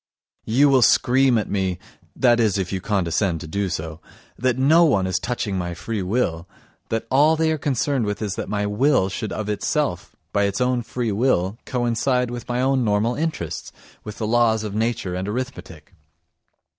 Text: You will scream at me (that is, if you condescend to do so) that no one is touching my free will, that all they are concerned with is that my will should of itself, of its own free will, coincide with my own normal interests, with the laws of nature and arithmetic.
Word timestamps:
You 0.47 0.67
will 0.67 0.81
scream 0.81 1.37
at 1.37 1.47
me 1.47 1.77
(that 2.15 2.39
is, 2.39 2.57
if 2.57 2.73
you 2.73 2.81
condescend 2.81 3.39
to 3.41 3.47
do 3.47 3.69
so) 3.69 4.01
that 4.35 4.57
no 4.57 4.83
one 4.83 5.05
is 5.05 5.19
touching 5.19 5.59
my 5.59 5.75
free 5.75 6.01
will, 6.01 6.49
that 6.89 7.05
all 7.11 7.35
they 7.35 7.51
are 7.51 7.59
concerned 7.59 8.07
with 8.07 8.19
is 8.19 8.33
that 8.33 8.49
my 8.49 8.65
will 8.65 9.09
should 9.09 9.31
of 9.31 9.47
itself, 9.47 10.15
of 10.33 10.41
its 10.41 10.59
own 10.59 10.81
free 10.81 11.11
will, 11.11 11.59
coincide 11.67 12.31
with 12.31 12.49
my 12.49 12.61
own 12.61 12.83
normal 12.83 13.13
interests, 13.13 13.71
with 14.03 14.17
the 14.17 14.25
laws 14.25 14.63
of 14.63 14.73
nature 14.73 15.13
and 15.13 15.27
arithmetic. 15.27 15.93